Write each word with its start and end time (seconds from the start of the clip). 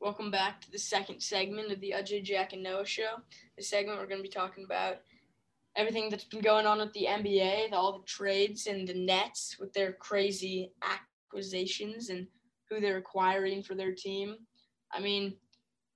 Welcome 0.00 0.30
back 0.30 0.60
to 0.60 0.70
the 0.70 0.78
second 0.78 1.20
segment 1.20 1.72
of 1.72 1.80
the 1.80 1.92
Ajay 1.96 2.22
Jack 2.22 2.52
and 2.52 2.62
Noah 2.62 2.86
show. 2.86 3.16
This 3.56 3.68
segment 3.68 3.98
we're 3.98 4.06
going 4.06 4.20
to 4.20 4.22
be 4.22 4.28
talking 4.28 4.64
about 4.64 4.98
everything 5.76 6.08
that's 6.08 6.22
been 6.22 6.40
going 6.40 6.66
on 6.66 6.78
with 6.78 6.92
the 6.92 7.06
NBA, 7.10 7.72
all 7.72 7.98
the 7.98 8.04
trades 8.04 8.68
and 8.68 8.86
the 8.86 8.94
Nets 8.94 9.56
with 9.58 9.72
their 9.72 9.92
crazy 9.92 10.70
acquisitions 10.82 12.10
and 12.10 12.28
who 12.70 12.80
they're 12.80 12.98
acquiring 12.98 13.64
for 13.64 13.74
their 13.74 13.92
team. 13.92 14.36
I 14.92 15.00
mean, 15.00 15.34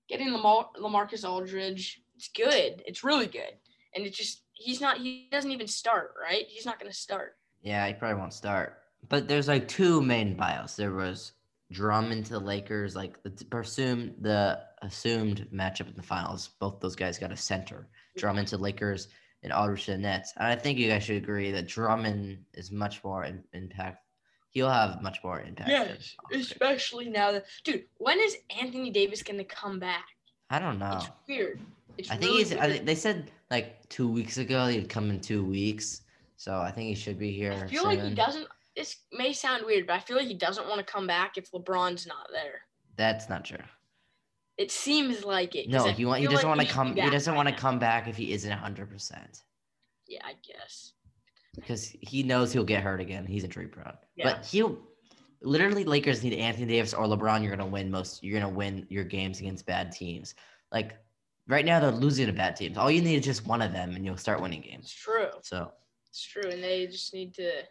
getting 0.08 0.32
Lamar- 0.32 0.70
Lamarcus 0.76 1.26
Aldridge, 1.26 2.02
it's 2.16 2.28
good. 2.28 2.82
It's 2.84 3.04
really 3.04 3.28
good. 3.28 3.54
And 3.94 4.04
it 4.04 4.14
just 4.14 4.42
he's 4.52 4.80
not 4.80 4.98
he 4.98 5.28
doesn't 5.30 5.52
even 5.52 5.68
start, 5.68 6.14
right? 6.20 6.44
He's 6.48 6.66
not 6.66 6.80
going 6.80 6.90
to 6.90 6.96
start. 6.98 7.36
Yeah, 7.60 7.86
he 7.86 7.94
probably 7.94 8.18
won't 8.18 8.34
start. 8.34 8.80
But 9.08 9.28
there's 9.28 9.46
like 9.46 9.68
two 9.68 10.02
main 10.02 10.34
bios. 10.34 10.74
There 10.74 10.92
was 10.92 11.32
Drummond 11.72 12.26
to 12.26 12.32
the 12.32 12.40
Lakers, 12.40 12.94
like 12.94 13.22
the 13.22 13.32
assumed 13.58 14.14
the 14.20 14.60
assumed 14.82 15.48
matchup 15.52 15.88
in 15.88 15.96
the 15.96 16.02
finals. 16.02 16.50
Both 16.60 16.80
those 16.80 16.96
guys 16.96 17.18
got 17.18 17.32
a 17.32 17.36
center. 17.36 17.76
Mm-hmm. 17.76 18.20
Drummond 18.20 18.48
to 18.48 18.58
Lakers 18.58 19.08
and 19.42 19.52
Aldridge 19.52 19.86
to 19.86 19.92
the 19.92 19.98
Nets. 19.98 20.32
And 20.36 20.46
I 20.46 20.56
think 20.56 20.78
you 20.78 20.88
guys 20.88 21.04
should 21.04 21.16
agree 21.16 21.50
that 21.52 21.68
Drummond 21.68 22.44
is 22.54 22.70
much 22.70 23.02
more 23.02 23.24
in, 23.24 23.42
impact. 23.52 23.98
He'll 24.50 24.68
have 24.68 25.02
much 25.02 25.18
more 25.24 25.40
impact. 25.40 25.70
Yes, 25.70 26.14
especially 26.32 27.08
now 27.08 27.32
that 27.32 27.46
dude. 27.64 27.84
When 27.96 28.20
is 28.20 28.36
Anthony 28.60 28.90
Davis 28.90 29.22
going 29.22 29.38
to 29.38 29.44
come 29.44 29.78
back? 29.78 30.04
I 30.50 30.58
don't 30.58 30.78
know. 30.78 30.98
It's 30.98 31.08
weird. 31.26 31.60
It's 31.96 32.10
I 32.10 32.16
think 32.16 32.24
really 32.24 32.38
he's. 32.38 32.52
I, 32.54 32.70
think 32.70 32.84
they 32.84 32.94
said 32.94 33.30
like 33.50 33.88
two 33.88 34.08
weeks 34.08 34.36
ago 34.36 34.66
he'd 34.66 34.90
come 34.90 35.08
in 35.10 35.20
two 35.20 35.42
weeks, 35.42 36.02
so 36.36 36.58
I 36.58 36.70
think 36.70 36.88
he 36.88 36.94
should 36.94 37.18
be 37.18 37.32
here. 37.32 37.52
I 37.52 37.66
feel 37.66 37.84
like 37.84 38.02
he 38.02 38.14
doesn't. 38.14 38.46
This 38.76 38.96
may 39.12 39.32
sound 39.32 39.64
weird, 39.66 39.86
but 39.86 39.94
I 39.94 39.98
feel 39.98 40.16
like 40.16 40.26
he 40.28 40.34
doesn't 40.34 40.66
want 40.68 40.78
to 40.84 40.92
come 40.92 41.06
back 41.06 41.36
if 41.36 41.50
LeBron's 41.52 42.06
not 42.06 42.28
there. 42.32 42.60
That's 42.96 43.28
not 43.28 43.44
true. 43.44 43.58
It 44.58 44.70
seems 44.70 45.24
like 45.24 45.54
it. 45.54 45.68
No, 45.68 45.84
he 45.88 46.04
want. 46.04 46.20
He 46.20 46.26
doesn't 46.26 46.48
like 46.48 46.56
want 46.56 46.68
to 46.68 46.74
come. 46.74 46.94
He 46.94 47.10
doesn't 47.10 47.32
right 47.32 47.36
want 47.36 47.48
to 47.48 47.54
come 47.54 47.78
back 47.78 48.08
if 48.08 48.16
he 48.16 48.32
isn't 48.32 48.50
hundred 48.52 48.90
percent 48.90 49.42
Yeah, 50.06 50.20
I 50.24 50.34
guess. 50.46 50.92
because 51.54 51.86
he 52.00 52.22
knows 52.22 52.52
he'll 52.52 52.64
get 52.64 52.82
hurt 52.82 53.00
again. 53.00 53.26
He's 53.26 53.44
injury 53.44 53.66
prone. 53.66 53.94
Yeah. 54.16 54.24
But 54.34 54.46
he'll. 54.46 54.78
Literally, 55.44 55.82
Lakers 55.84 56.22
need 56.22 56.34
Anthony 56.34 56.66
Davis 56.66 56.94
or 56.94 57.04
LeBron. 57.06 57.42
You're 57.42 57.50
gonna 57.56 57.66
win 57.68 57.90
most. 57.90 58.22
You're 58.22 58.38
gonna 58.38 58.52
win 58.52 58.86
your 58.90 59.04
games 59.04 59.40
against 59.40 59.66
bad 59.66 59.90
teams. 59.90 60.34
Like 60.70 60.92
right 61.48 61.64
now, 61.64 61.80
they're 61.80 61.90
losing 61.90 62.26
to 62.26 62.32
bad 62.32 62.54
teams. 62.54 62.78
All 62.78 62.90
you 62.90 63.02
need 63.02 63.16
is 63.16 63.24
just 63.24 63.46
one 63.46 63.60
of 63.62 63.72
them, 63.72 63.96
and 63.96 64.04
you'll 64.04 64.16
start 64.18 64.40
winning 64.40 64.62
It's 64.62 64.70
games. 64.70 64.92
true. 64.92 65.28
So 65.42 65.72
It's 66.10 66.22
true, 66.22 66.48
and 66.50 66.62
they 66.62 66.86
just 66.86 67.12
need 67.12 67.34
to. 67.34 67.62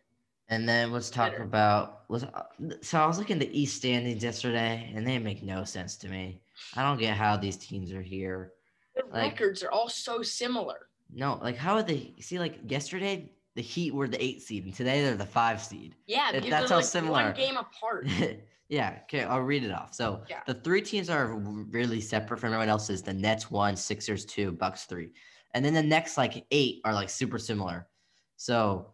And 0.52 0.68
then 0.68 0.92
let's 0.92 1.10
talk 1.10 1.32
Better. 1.32 1.44
about 1.44 2.02
let's, 2.10 2.26
uh, 2.26 2.44
so 2.82 3.00
I 3.00 3.06
was 3.08 3.18
looking 3.18 3.38
at 3.42 3.48
the 3.48 3.60
East 3.60 3.78
standings 3.78 4.22
yesterday, 4.22 4.92
and 4.94 5.08
they 5.08 5.18
make 5.18 5.42
no 5.42 5.64
sense 5.64 5.96
to 5.98 6.10
me. 6.10 6.42
I 6.76 6.84
don't 6.84 7.00
get 7.00 7.16
how 7.16 7.38
these 7.38 7.56
teams 7.56 7.92
are 7.94 8.02
here. 8.02 8.52
Their 8.94 9.06
Like- 9.06 9.40
records 9.40 9.64
are 9.64 9.72
all 9.72 9.88
so 9.88 10.22
similar. 10.22 10.90
No, 11.14 11.40
like 11.42 11.56
how 11.56 11.76
are 11.76 11.84
they? 11.84 12.14
See, 12.20 12.38
like 12.38 12.60
yesterday 12.70 13.32
the 13.56 13.62
Heat 13.62 13.94
were 13.94 14.10
the 14.10 14.22
eight 14.22 14.42
seed, 14.42 14.66
and 14.66 14.74
today 14.76 15.02
they're 15.02 15.16
the 15.16 15.26
five 15.26 15.62
seed. 15.64 15.96
Yeah, 16.06 16.34
That- 16.34 16.44
that's 16.50 16.70
how 16.70 16.78
like 16.78 16.86
similar. 16.86 17.24
one 17.24 17.34
game 17.34 17.56
apart. 17.58 18.08
yeah, 18.70 19.00
okay, 19.04 19.24
I'll 19.24 19.40
read 19.42 19.64
it 19.64 19.72
off. 19.72 19.94
So 19.94 20.24
Yeah. 20.30 20.42
the 20.48 20.54
three 20.56 20.82
teams 20.82 21.10
are 21.10 21.34
really 21.34 22.02
separate 22.02 22.40
from 22.42 22.48
everyone 22.50 22.68
else's. 22.70 23.02
The 23.02 23.14
Nets 23.14 23.50
one, 23.50 23.78
Sixers 23.78 24.26
two, 24.26 24.52
Bucks 24.52 24.84
three, 24.84 25.12
and 25.54 25.64
then 25.64 25.74
the 25.74 25.84
next 25.84 26.18
like 26.18 26.46
eight 26.52 26.82
are 26.84 26.94
like 26.94 27.10
super 27.10 27.40
similar. 27.40 27.88
So 28.36 28.94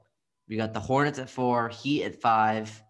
we 0.50 0.56
got 0.58 0.73
the 0.73 0.80
Hornets 0.80 1.20
at 1.20 1.30
four, 1.30 1.70
Heat 1.70 2.03
at 2.03 2.22
five. 2.22 2.81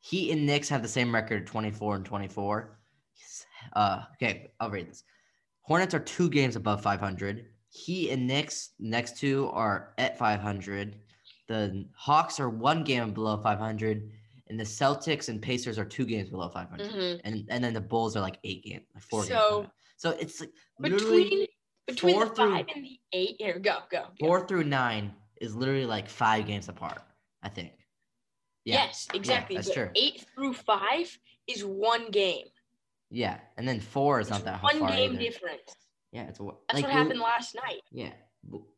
Heat 0.00 0.30
and 0.32 0.46
Knicks 0.46 0.68
have 0.68 0.82
the 0.82 0.88
same 0.88 1.12
record, 1.14 1.46
twenty 1.46 1.70
four 1.70 1.96
and 1.96 2.04
twenty 2.04 2.28
four. 2.28 2.78
Uh, 3.74 4.02
okay, 4.14 4.52
I'll 4.60 4.70
read 4.70 4.88
this. 4.88 5.04
Hornets 5.62 5.94
are 5.94 6.00
two 6.00 6.28
games 6.30 6.56
above 6.56 6.82
five 6.82 7.00
hundred. 7.00 7.46
Heat 7.70 8.10
and 8.10 8.26
Knicks 8.26 8.70
next 8.78 9.18
two 9.18 9.50
are 9.52 9.92
at 9.98 10.18
five 10.18 10.40
hundred. 10.40 11.00
The 11.48 11.86
Hawks 11.96 12.38
are 12.40 12.50
one 12.50 12.84
game 12.84 13.12
below 13.14 13.38
500, 13.42 14.10
and 14.48 14.60
the 14.60 14.64
Celtics 14.64 15.30
and 15.30 15.40
Pacers 15.40 15.78
are 15.78 15.84
two 15.86 16.04
games 16.04 16.28
below 16.28 16.50
500, 16.50 16.90
Mhm. 16.90 17.20
and 17.24 17.46
and 17.48 17.64
then 17.64 17.72
the 17.72 17.80
Bulls 17.80 18.16
are 18.16 18.20
like 18.20 18.38
eight 18.44 18.62
games, 18.64 18.84
like 18.94 19.02
four 19.04 19.20
games. 19.22 19.28
So, 19.30 19.48
below. 19.50 19.70
So 19.96 20.10
it's 20.10 20.40
like 20.40 20.50
literally 20.78 21.24
Between 21.24 21.46
between 21.86 22.14
four 22.14 22.24
the 22.26 22.34
through- 22.34 22.52
five 22.54 22.66
and 22.74 22.84
the 22.84 23.00
eight, 23.12 23.36
here 23.38 23.58
go 23.58 23.78
go. 23.90 24.02
go. 24.04 24.08
four 24.20 24.46
through 24.46 24.64
nine 24.64 25.14
is 25.40 25.56
literally 25.56 25.86
like 25.86 26.08
five 26.08 26.46
games 26.46 26.68
apart. 26.68 27.00
I 27.42 27.48
think. 27.48 27.72
Yeah, 28.64 28.84
Yes, 28.86 29.06
exactly. 29.14 29.56
that's 29.56 29.68
but 29.68 29.74
true. 29.74 29.90
Eight 29.94 30.24
through 30.34 30.54
five 30.54 31.18
is 31.46 31.64
one 31.64 32.10
game. 32.10 32.46
Yeah, 33.10 33.38
and 33.56 33.66
then 33.66 33.80
four 33.80 34.20
is 34.20 34.26
It's 34.28 34.36
not 34.36 34.44
that 34.44 34.62
one 34.62 34.78
far 34.80 34.90
game 34.90 35.12
either. 35.12 35.20
difference. 35.22 35.74
Yeah, 36.12 36.22
it's 36.28 36.38
That's 36.38 36.40
like 36.40 36.84
what 36.84 36.84
who- 36.84 36.98
happened 36.98 37.20
last 37.20 37.54
night. 37.54 37.80
Yeah, 37.90 38.12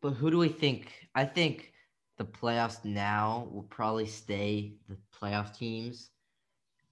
but 0.00 0.10
who 0.12 0.30
do 0.30 0.38
we 0.38 0.48
think? 0.48 0.92
I 1.14 1.24
think 1.24 1.72
the 2.18 2.24
playoffs 2.24 2.84
now 2.84 3.48
will 3.50 3.64
probably 3.64 4.06
stay 4.06 4.74
the 4.88 4.98
playoff 5.18 5.56
teams. 5.56 6.10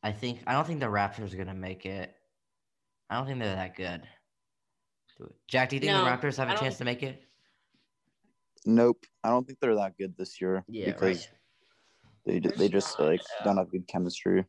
I 0.02 0.10
think 0.12 0.40
I 0.46 0.52
don't 0.52 0.66
think 0.66 0.80
the 0.80 0.86
Raptors 0.86 1.32
are 1.32 1.36
gonna 1.36 1.54
make 1.54 1.86
it. 1.86 2.14
I 3.10 3.16
don't 3.16 3.26
think 3.26 3.38
they're 3.40 3.54
that 3.54 3.76
good. 3.76 4.02
Jack, 5.48 5.68
do 5.70 5.76
you 5.76 5.80
think 5.80 5.92
No, 5.92 6.04
the 6.04 6.10
Raptors 6.10 6.36
have 6.36 6.48
a 6.48 6.52
don't- 6.52 6.60
chance 6.60 6.78
to 6.78 6.84
make 6.84 7.02
it? 7.02 7.22
Nope, 8.64 9.04
I 9.24 9.30
don't 9.30 9.46
think 9.46 9.58
they're 9.60 9.74
that 9.76 9.96
good 9.96 10.16
this 10.16 10.40
year 10.40 10.64
Yeah, 10.68 10.86
because 10.86 11.26
right. 11.26 11.34
They 12.28 12.40
ju- 12.40 12.52
they 12.56 12.68
just 12.68 13.00
like 13.00 13.20
yeah. 13.38 13.44
don't 13.44 13.56
have 13.56 13.70
good 13.70 13.86
chemistry. 13.88 14.44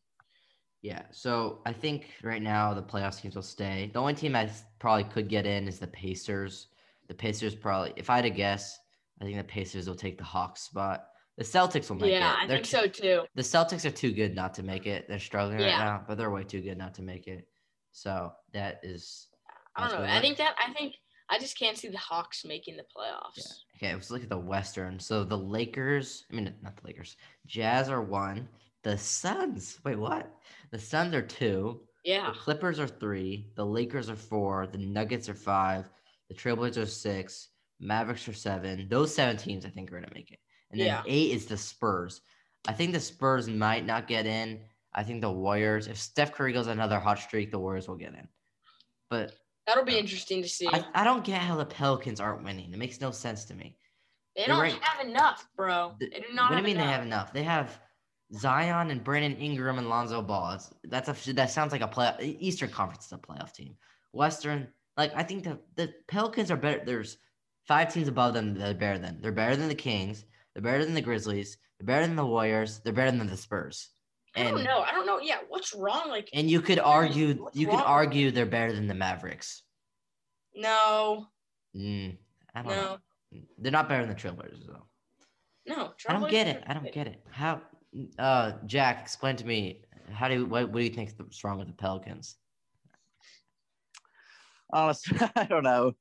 Yeah, 0.82 1.02
so 1.10 1.60
I 1.66 1.72
think 1.72 2.06
right 2.22 2.40
now 2.42 2.72
the 2.74 2.82
playoff 2.82 3.20
teams 3.20 3.34
will 3.34 3.42
stay. 3.42 3.90
The 3.92 3.98
only 3.98 4.14
team 4.14 4.34
I 4.36 4.44
s- 4.44 4.64
probably 4.78 5.04
could 5.04 5.28
get 5.28 5.46
in 5.46 5.66
is 5.68 5.78
the 5.78 5.86
Pacers. 5.88 6.68
The 7.08 7.14
Pacers 7.14 7.54
probably, 7.54 7.92
if 7.96 8.08
I 8.08 8.16
had 8.16 8.22
to 8.22 8.30
guess, 8.30 8.78
I 9.20 9.24
think 9.24 9.36
the 9.36 9.44
Pacers 9.44 9.86
will 9.88 9.94
take 9.94 10.16
the 10.16 10.24
Hawks 10.24 10.62
spot. 10.62 11.06
The 11.36 11.44
Celtics 11.44 11.90
will 11.90 11.96
make 11.96 12.12
Yeah, 12.12 12.32
it. 12.32 12.44
I 12.44 12.46
They're 12.46 12.56
think 12.58 12.66
too- 12.94 13.00
so 13.00 13.22
too. 13.22 13.26
The 13.34 13.42
Celtics 13.42 13.84
are 13.84 13.90
too 13.90 14.12
good 14.12 14.34
not 14.34 14.54
to 14.54 14.62
make 14.62 14.86
it. 14.86 15.06
They're 15.08 15.18
struggling 15.18 15.58
right 15.58 15.66
now, 15.78 16.04
but 16.06 16.16
they're 16.16 16.30
way 16.30 16.44
too 16.44 16.60
good 16.62 16.78
not 16.78 16.94
to 16.94 17.02
make 17.02 17.26
it. 17.28 17.46
So 17.92 18.32
that 18.52 18.80
is. 18.82 19.28
I 19.76 19.88
don't 19.88 20.00
know. 20.00 20.06
I 20.06 20.20
think 20.20 20.38
that 20.38 20.54
I 20.64 20.72
think 20.72 20.94
I 21.30 21.38
just 21.38 21.56
can't 21.58 21.78
see 21.78 21.88
the 21.88 21.96
Hawks 21.98 22.44
making 22.44 22.76
the 22.76 22.82
playoffs. 22.82 23.36
Yeah. 23.36 23.88
Okay, 23.88 23.94
let's 23.94 24.10
look 24.10 24.22
at 24.22 24.28
the 24.28 24.36
Western. 24.38 24.98
So 24.98 25.22
the 25.24 25.38
Lakers, 25.38 26.24
I 26.30 26.34
mean, 26.34 26.52
not 26.62 26.76
the 26.76 26.86
Lakers. 26.86 27.16
Jazz 27.46 27.88
are 27.88 28.02
one. 28.02 28.48
The 28.82 28.98
Suns, 28.98 29.78
wait, 29.84 29.98
what? 29.98 30.30
The 30.70 30.78
Suns 30.78 31.14
are 31.14 31.22
two. 31.22 31.80
Yeah. 32.04 32.30
The 32.32 32.38
Clippers 32.38 32.80
are 32.80 32.88
three. 32.88 33.46
The 33.54 33.64
Lakers 33.64 34.10
are 34.10 34.16
four. 34.16 34.66
The 34.66 34.78
Nuggets 34.78 35.28
are 35.28 35.34
five. 35.34 35.88
The 36.28 36.34
Trailblazers 36.34 36.82
are 36.82 36.86
six. 36.86 37.48
Mavericks 37.78 38.26
are 38.28 38.32
seven. 38.32 38.88
Those 38.88 39.14
seven 39.14 39.36
teams, 39.36 39.64
I 39.64 39.70
think, 39.70 39.88
are 39.90 39.96
going 39.98 40.08
to 40.08 40.14
make 40.14 40.30
it. 40.32 40.40
And 40.70 40.80
then 40.80 40.86
Yeah. 40.88 41.02
eight 41.06 41.32
is 41.32 41.46
the 41.46 41.56
Spurs. 41.56 42.22
I 42.66 42.72
think 42.72 42.92
the 42.92 43.00
Spurs 43.00 43.48
might 43.48 43.86
not 43.86 44.06
get 44.08 44.26
in. 44.26 44.60
I 44.94 45.04
think 45.04 45.20
the 45.20 45.30
Warriors, 45.30 45.86
if 45.86 45.96
Steph 45.96 46.32
Curry 46.32 46.52
goes 46.52 46.66
another 46.66 46.98
hot 46.98 47.18
streak, 47.18 47.50
the 47.50 47.58
Warriors 47.58 47.88
will 47.88 47.96
get 47.96 48.14
in. 48.14 48.28
But 49.08 49.34
That'll 49.70 49.84
be 49.84 49.98
interesting 49.98 50.42
to 50.42 50.48
see. 50.48 50.66
I, 50.66 50.84
I 50.94 51.04
don't 51.04 51.22
get 51.22 51.40
how 51.40 51.54
the 51.54 51.64
Pelicans 51.64 52.18
aren't 52.18 52.42
winning. 52.42 52.72
It 52.72 52.76
makes 52.76 53.00
no 53.00 53.12
sense 53.12 53.44
to 53.44 53.54
me. 53.54 53.76
they 54.34 54.42
you're 54.42 54.48
don't 54.48 54.62
right. 54.62 54.82
have 54.82 55.06
enough, 55.06 55.46
bro. 55.56 55.94
They 56.00 56.08
do 56.08 56.22
not 56.34 56.50
what 56.50 56.56
do 56.56 56.62
you 56.62 56.66
mean 56.66 56.76
enough. 56.76 56.86
they 56.86 56.92
have 56.92 57.06
enough? 57.06 57.32
They 57.32 57.42
have 57.44 57.80
Zion 58.34 58.90
and 58.90 59.04
Brandon 59.04 59.36
Ingram 59.36 59.78
and 59.78 59.88
Lonzo 59.88 60.22
Ball. 60.22 60.54
It's, 60.54 60.70
that's 60.84 61.28
a 61.28 61.32
that 61.34 61.52
sounds 61.52 61.70
like 61.70 61.82
a 61.82 61.86
play 61.86 62.36
Eastern 62.40 62.70
Conference 62.70 63.06
is 63.06 63.12
a 63.12 63.18
playoff 63.18 63.52
team. 63.52 63.76
Western, 64.12 64.66
like 64.96 65.12
I 65.14 65.22
think 65.22 65.44
the 65.44 65.60
the 65.76 65.94
Pelicans 66.08 66.50
are 66.50 66.56
better. 66.56 66.82
There's 66.84 67.18
five 67.68 67.94
teams 67.94 68.08
above 68.08 68.34
them 68.34 68.54
that 68.54 68.70
are 68.70 68.74
better 68.74 68.98
than. 68.98 69.20
They're 69.20 69.30
better 69.30 69.54
than 69.54 69.68
the 69.68 69.76
Kings. 69.76 70.24
They're 70.52 70.64
better 70.64 70.84
than 70.84 70.94
the 70.94 71.00
Grizzlies. 71.00 71.58
They're 71.78 71.86
better 71.86 72.08
than 72.08 72.16
the 72.16 72.26
Warriors. 72.26 72.80
They're 72.80 72.92
better 72.92 73.16
than 73.16 73.28
the 73.28 73.36
Spurs. 73.36 73.90
I 74.36 74.44
don't 74.44 74.62
know. 74.62 74.80
I 74.80 74.92
don't 74.92 75.06
know. 75.06 75.18
Yeah, 75.20 75.38
what's 75.48 75.74
wrong? 75.74 76.08
Like, 76.08 76.28
And 76.32 76.48
you 76.50 76.60
could 76.60 76.78
argue 76.78 77.34
What's 77.34 77.56
you 77.56 77.66
could 77.66 77.74
wrong? 77.74 77.84
argue 77.84 78.30
they're 78.30 78.46
better 78.46 78.72
than 78.72 78.86
the 78.86 78.94
Mavericks. 78.94 79.62
no, 80.54 81.26
Mm, 81.76 82.16
I 82.54 82.62
don't 82.62 82.70
no, 82.72 82.82
know. 82.82 82.98
They're 83.58 83.70
not 83.70 83.88
better 83.88 84.04
than 84.04 84.14
the 84.14 84.20
Trailblazers 84.20 84.66
though. 84.66 84.86
no. 85.66 85.92
I 86.08 86.12
don't 86.12 86.28
get 86.30 86.48
it. 86.48 86.64
I 86.66 86.74
don't 86.74 86.92
get 86.92 87.06
it. 87.06 87.22
How, 87.30 87.60
uh, 88.18 88.52
Jack, 88.66 89.00
explain 89.02 89.36
to 89.36 89.46
me 89.46 89.82
how 90.12 90.26
do 90.26 90.34
you, 90.34 90.46
what, 90.46 90.68
what 90.70 90.78
do 90.78 90.84
you 90.84 90.90
think 90.90 91.10
is 91.30 91.44
wrong 91.44 91.58
with 91.58 91.68
the 91.68 91.74
Pelicans? 91.74 92.36
Honestly, 94.72 95.18
I 95.36 95.44
don't 95.44 95.64
know. 95.64 95.92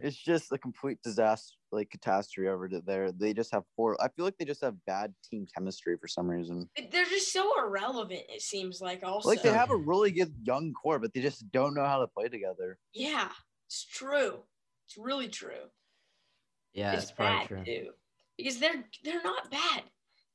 It's 0.00 0.16
just 0.16 0.52
a 0.52 0.58
complete 0.58 0.98
disaster, 1.02 1.56
like 1.72 1.90
catastrophe 1.90 2.48
over 2.48 2.68
there. 2.86 3.10
They 3.12 3.32
just 3.34 3.52
have 3.52 3.64
four. 3.74 4.00
I 4.02 4.08
feel 4.08 4.24
like 4.24 4.36
they 4.38 4.44
just 4.44 4.60
have 4.60 4.74
bad 4.86 5.14
team 5.28 5.46
chemistry 5.54 5.96
for 6.00 6.06
some 6.08 6.28
reason. 6.28 6.68
They're 6.90 7.04
just 7.04 7.32
so 7.32 7.52
irrelevant. 7.58 8.22
It 8.28 8.42
seems 8.42 8.80
like 8.80 9.02
also. 9.02 9.28
Like 9.28 9.42
they 9.42 9.52
have 9.52 9.70
a 9.70 9.76
really 9.76 10.10
good 10.10 10.34
young 10.42 10.72
core, 10.72 10.98
but 10.98 11.12
they 11.14 11.20
just 11.20 11.50
don't 11.50 11.74
know 11.74 11.84
how 11.84 12.00
to 12.00 12.06
play 12.06 12.28
together. 12.28 12.78
Yeah, 12.94 13.30
it's 13.66 13.84
true. 13.84 14.40
It's 14.86 14.96
really 14.96 15.28
true. 15.28 15.70
Yeah, 16.72 16.92
it's 16.92 17.06
that's 17.06 17.12
probably 17.12 17.38
bad 17.38 17.48
true. 17.48 17.64
too, 17.64 17.90
because 18.36 18.58
they're 18.58 18.84
they're 19.04 19.22
not 19.22 19.50
bad. 19.50 19.82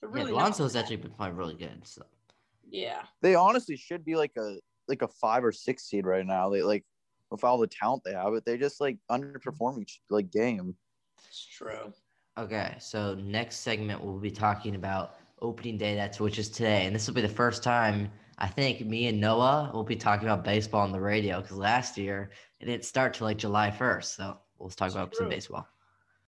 They're 0.02 0.10
Yeah, 0.10 0.16
really 0.16 0.32
not 0.34 0.42
Lonzo's 0.42 0.76
actually 0.76 0.98
been 0.98 1.12
playing 1.12 1.36
really 1.36 1.56
good. 1.56 1.88
So 1.88 2.04
Yeah, 2.70 3.04
They 3.22 3.36
honestly 3.36 3.78
should 3.78 4.04
be 4.04 4.16
like 4.16 4.34
a 4.38 4.58
like 4.88 5.02
a 5.02 5.08
five 5.08 5.46
or 5.46 5.52
six 5.52 5.86
seed 5.86 6.06
right 6.06 6.26
now. 6.26 6.50
They 6.50 6.62
like 6.62 6.86
with 7.34 7.44
all 7.44 7.58
the 7.58 7.68
talent 7.68 8.04
they 8.06 8.14
have, 8.14 8.32
but 8.32 8.46
they 8.46 8.58
just 8.58 8.80
like 8.80 8.98
underperform 9.12 9.82
each 9.82 10.00
like 10.10 10.32
game. 10.32 10.76
It's 11.28 11.46
true. 11.46 11.92
Okay, 12.38 12.76
so 12.80 13.16
next 13.16 13.58
segment 13.58 14.04
we'll 14.04 14.20
be 14.20 14.32
talking 14.32 14.76
about 14.76 15.16
opening 15.42 15.78
day. 15.78 15.96
That's 15.96 16.20
which 16.20 16.40
is 16.40 16.50
today, 16.50 16.86
and 16.86 16.96
this 16.96 17.08
will 17.08 17.14
be 17.14 17.22
the 17.22 17.28
first 17.28 17.64
time 17.64 18.10
I 18.38 18.48
think 18.48 18.82
me 18.82 19.08
and 19.08 19.20
Noah 19.20 19.72
will 19.74 19.84
be 19.84 19.96
talking 19.96 20.28
about 20.28 20.44
baseball 20.44 20.82
on 20.82 20.92
the 20.92 21.00
radio 21.00 21.42
because 21.42 21.58
last 21.58 21.98
year 21.98 22.32
it 22.60 22.66
didn't 22.66 22.86
start 22.86 23.14
till 23.14 23.28
like 23.28 23.38
July 23.38 23.72
first. 23.72 24.16
So 24.16 24.38
we'll 24.58 24.70
talk 24.70 24.88
It's 24.88 24.96
about 24.96 25.16
some 25.16 25.30
baseball. 25.30 25.68